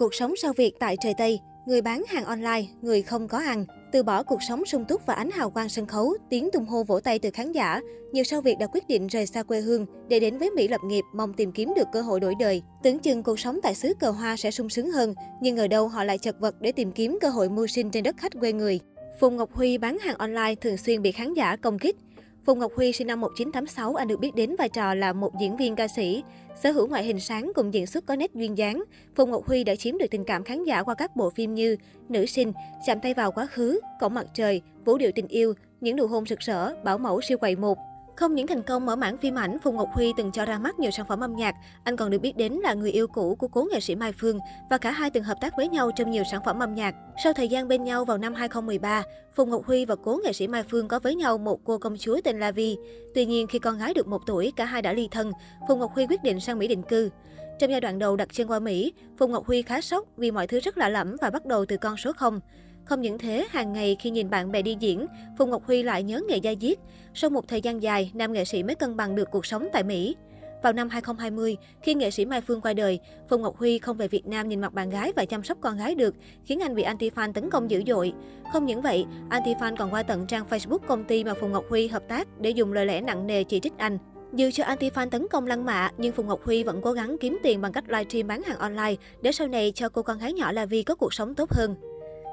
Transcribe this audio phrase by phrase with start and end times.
[0.00, 3.64] Cuộc sống sau việc tại trời Tây, người bán hàng online, người không có ăn.
[3.92, 6.82] Từ bỏ cuộc sống sung túc và ánh hào quang sân khấu, tiếng tung hô
[6.82, 7.80] vỗ tay từ khán giả,
[8.12, 10.80] nhiều sau việc đã quyết định rời xa quê hương để đến với Mỹ lập
[10.84, 12.62] nghiệp, mong tìm kiếm được cơ hội đổi đời.
[12.82, 15.88] Tưởng chừng cuộc sống tại xứ cờ hoa sẽ sung sướng hơn, nhưng ở đâu
[15.88, 18.52] họ lại chật vật để tìm kiếm cơ hội mưu sinh trên đất khách quê
[18.52, 18.80] người.
[19.20, 21.96] Phùng Ngọc Huy bán hàng online thường xuyên bị khán giả công kích.
[22.44, 25.56] Phùng Ngọc Huy sinh năm 1986, anh được biết đến vai trò là một diễn
[25.56, 26.22] viên ca sĩ.
[26.62, 28.84] Sở hữu ngoại hình sáng cùng diễn xuất có nét duyên dáng,
[29.14, 31.76] Phùng Ngọc Huy đã chiếm được tình cảm khán giả qua các bộ phim như
[32.08, 32.52] Nữ sinh,
[32.86, 36.26] Chạm tay vào quá khứ, Cổng mặt trời, Vũ điệu tình yêu, Những nụ hôn
[36.26, 37.78] sực sỡ, Bảo mẫu siêu quầy một.
[38.20, 40.78] Không những thành công ở mảng phim ảnh, Phùng Ngọc Huy từng cho ra mắt
[40.78, 41.54] nhiều sản phẩm âm nhạc.
[41.84, 44.38] Anh còn được biết đến là người yêu cũ của cố nghệ sĩ Mai Phương
[44.70, 46.94] và cả hai từng hợp tác với nhau trong nhiều sản phẩm âm nhạc.
[47.24, 49.02] Sau thời gian bên nhau vào năm 2013,
[49.34, 51.96] Phùng Ngọc Huy và cố nghệ sĩ Mai Phương có với nhau một cô công
[51.98, 52.76] chúa tên La Vi.
[53.14, 55.32] Tuy nhiên, khi con gái được một tuổi, cả hai đã ly thân.
[55.68, 57.10] Phùng Ngọc Huy quyết định sang Mỹ định cư.
[57.58, 60.46] Trong giai đoạn đầu đặt chân qua Mỹ, Phùng Ngọc Huy khá sốc vì mọi
[60.46, 62.40] thứ rất lạ lẫm và bắt đầu từ con số 0.
[62.84, 65.06] Không những thế, hàng ngày khi nhìn bạn bè đi diễn,
[65.38, 66.78] Phùng Ngọc Huy lại nhớ nghề gia diết.
[67.14, 69.84] Sau một thời gian dài, nam nghệ sĩ mới cân bằng được cuộc sống tại
[69.84, 70.16] Mỹ.
[70.62, 74.08] Vào năm 2020, khi nghệ sĩ Mai Phương qua đời, Phùng Ngọc Huy không về
[74.08, 76.82] Việt Nam nhìn mặt bạn gái và chăm sóc con gái được, khiến anh bị
[76.84, 78.12] anti-fan tấn công dữ dội.
[78.52, 81.88] Không những vậy, anti-fan còn qua tận trang Facebook công ty mà Phùng Ngọc Huy
[81.88, 83.98] hợp tác để dùng lời lẽ nặng nề chỉ trích anh.
[84.34, 87.38] Dù cho anti-fan tấn công lăng mạ, nhưng Phùng Ngọc Huy vẫn cố gắng kiếm
[87.42, 90.52] tiền bằng cách livestream bán hàng online để sau này cho cô con gái nhỏ
[90.52, 91.74] La Vi có cuộc sống tốt hơn.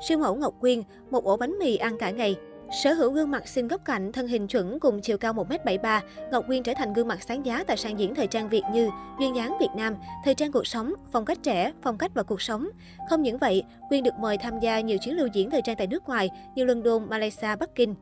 [0.00, 2.36] Siêu mẫu Ngọc Quyên, một ổ bánh mì ăn cả ngày.
[2.82, 6.44] Sở hữu gương mặt xinh góc cạnh, thân hình chuẩn cùng chiều cao 1m73, Ngọc
[6.46, 8.88] Quyên trở thành gương mặt sáng giá tại sàn diễn thời trang Việt như
[9.20, 12.42] Duyên dáng Việt Nam, Thời trang cuộc sống, Phong cách trẻ, Phong cách và cuộc
[12.42, 12.68] sống.
[13.10, 15.86] Không những vậy, Quyên được mời tham gia nhiều chuyến lưu diễn thời trang tại
[15.86, 17.94] nước ngoài như London, Malaysia, Bắc Kinh.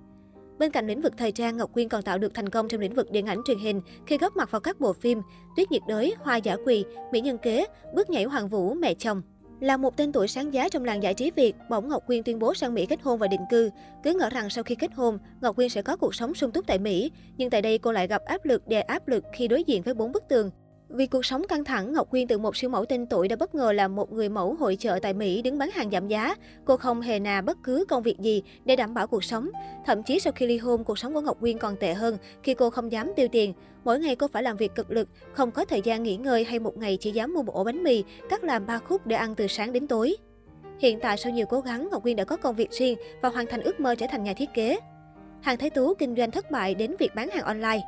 [0.59, 2.95] Bên cạnh lĩnh vực thời trang, Ngọc Quyên còn tạo được thành công trong lĩnh
[2.95, 5.22] vực điện ảnh truyền hình khi góp mặt vào các bộ phim
[5.56, 9.22] Tuyết nhiệt đới, Hoa giả quỳ, Mỹ nhân kế, Bước nhảy hoàng vũ, Mẹ chồng.
[9.64, 12.38] Là một tên tuổi sáng giá trong làng giải trí Việt, bỗng Ngọc Quyên tuyên
[12.38, 13.70] bố sang Mỹ kết hôn và định cư.
[14.02, 16.66] Cứ ngỡ rằng sau khi kết hôn, Ngọc Quyên sẽ có cuộc sống sung túc
[16.66, 19.64] tại Mỹ, nhưng tại đây cô lại gặp áp lực đè áp lực khi đối
[19.64, 20.50] diện với bốn bức tường.
[20.97, 23.55] Vì cuộc sống căng thẳng, Ngọc Quyên từ một siêu mẫu tên tuổi đã bất
[23.55, 26.34] ngờ là một người mẫu hội chợ tại Mỹ đứng bán hàng giảm giá.
[26.65, 29.50] Cô không hề nà bất cứ công việc gì để đảm bảo cuộc sống.
[29.87, 32.54] Thậm chí sau khi ly hôn, cuộc sống của Ngọc Quyên còn tệ hơn khi
[32.54, 33.53] cô không dám tiêu tiền.
[33.84, 36.59] Mỗi ngày cô phải làm việc cực lực, không có thời gian nghỉ ngơi hay
[36.59, 39.34] một ngày chỉ dám mua một ổ bánh mì, cắt làm ba khúc để ăn
[39.34, 40.16] từ sáng đến tối.
[40.78, 43.47] Hiện tại sau nhiều cố gắng, Ngọc Quyên đã có công việc riêng và hoàn
[43.47, 44.78] thành ước mơ trở thành nhà thiết kế.
[45.41, 47.81] Hàng Thái Tú kinh doanh thất bại đến việc bán hàng online.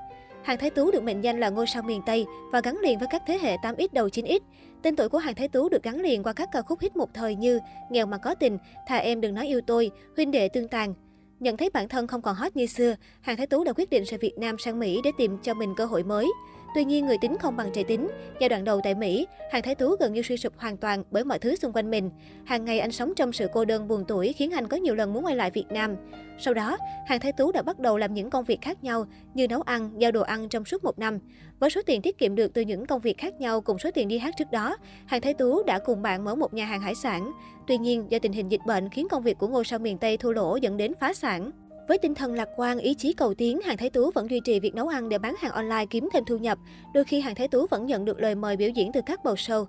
[0.47, 3.09] Hàng Thái Tú được mệnh danh là ngôi sao miền Tây và gắn liền với
[3.11, 4.41] các thế hệ 8X đầu 9X.
[4.83, 7.15] Tên tuổi của Hàng Thái Tú được gắn liền qua các ca khúc hit một
[7.15, 10.69] thời như Nghèo mà có tình, Thà em đừng nói yêu tôi, Huynh đệ tương
[10.69, 10.95] tàn.
[11.41, 14.05] Nhận thấy bản thân không còn hot như xưa, Hàng Thái Tú đã quyết định
[14.05, 16.27] rời Việt Nam sang Mỹ để tìm cho mình cơ hội mới.
[16.75, 18.09] Tuy nhiên, người tính không bằng trời tính.
[18.41, 21.25] Giai đoạn đầu tại Mỹ, Hàng Thái Tú gần như suy sụp hoàn toàn bởi
[21.25, 22.11] mọi thứ xung quanh mình.
[22.45, 25.13] Hàng ngày anh sống trong sự cô đơn buồn tuổi khiến anh có nhiều lần
[25.13, 25.97] muốn quay lại Việt Nam.
[26.39, 29.49] Sau đó, Hàng Thái Tú đã bắt đầu làm những công việc khác nhau như
[29.49, 31.19] nấu ăn, giao đồ ăn trong suốt một năm.
[31.61, 34.09] Với số tiền tiết kiệm được từ những công việc khác nhau cùng số tiền
[34.09, 36.95] đi hát trước đó, Hàng Thái Tú đã cùng bạn mở một nhà hàng hải
[36.95, 37.33] sản.
[37.67, 40.17] Tuy nhiên, do tình hình dịch bệnh khiến công việc của ngôi sao miền Tây
[40.17, 41.51] thua lỗ dẫn đến phá sản.
[41.89, 44.61] Với tinh thần lạc quan, ý chí cầu tiến, Hàng Thái Tú vẫn duy trì
[44.61, 46.59] việc nấu ăn để bán hàng online kiếm thêm thu nhập.
[46.95, 49.35] Đôi khi Hàng Thái Tú vẫn nhận được lời mời biểu diễn từ các bầu
[49.35, 49.67] show.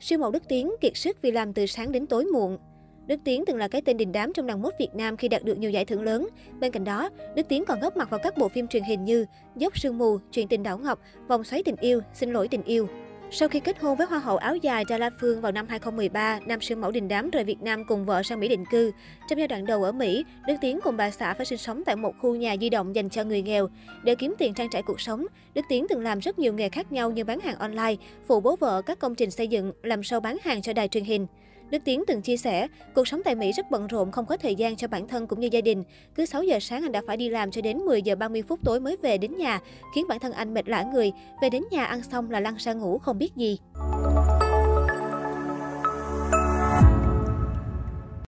[0.00, 2.58] Siêu mẫu Đức Tiến kiệt sức vì làm từ sáng đến tối muộn.
[3.06, 5.44] Đức Tiến từng là cái tên đình đám trong làng mốt Việt Nam khi đạt
[5.44, 6.28] được nhiều giải thưởng lớn.
[6.60, 9.26] Bên cạnh đó, Đức Tiến còn góp mặt vào các bộ phim truyền hình như
[9.56, 12.88] Dốc sương mù, Chuyện tình đảo ngọc, Vòng xoáy tình yêu, Xin lỗi tình yêu.
[13.32, 16.40] Sau khi kết hôn với Hoa hậu áo dài Tra La Phương vào năm 2013,
[16.46, 18.92] nam siêu mẫu đình đám rời Việt Nam cùng vợ sang Mỹ định cư.
[19.28, 21.96] Trong giai đoạn đầu ở Mỹ, Đức Tiến cùng bà xã phải sinh sống tại
[21.96, 23.68] một khu nhà di động dành cho người nghèo.
[24.02, 26.92] Để kiếm tiền trang trải cuộc sống, Đức Tiến từng làm rất nhiều nghề khác
[26.92, 27.94] nhau như bán hàng online,
[28.26, 31.04] phụ bố vợ các công trình xây dựng, làm show bán hàng cho đài truyền
[31.04, 31.26] hình.
[31.70, 34.54] Đức Tiến từng chia sẻ, cuộc sống tại Mỹ rất bận rộn, không có thời
[34.54, 35.84] gian cho bản thân cũng như gia đình.
[36.14, 38.60] Cứ 6 giờ sáng anh đã phải đi làm cho đến 10 giờ 30 phút
[38.64, 39.60] tối mới về đến nhà,
[39.94, 41.12] khiến bản thân anh mệt lả người.
[41.42, 43.58] Về đến nhà ăn xong là lăn ra ngủ không biết gì.